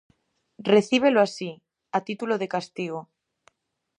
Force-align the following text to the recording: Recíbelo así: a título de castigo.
Recíbelo 0.73 1.19
así: 1.27 1.51
a 1.97 1.99
título 2.07 2.33
de 2.41 2.47
castigo. 2.55 2.99